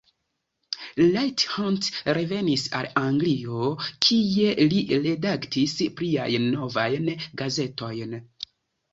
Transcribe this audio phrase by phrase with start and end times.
[0.99, 3.67] Leigh Hunt revenis al Anglio
[4.05, 7.11] kie li redaktis pliajn novajn
[7.43, 8.17] gazetojn.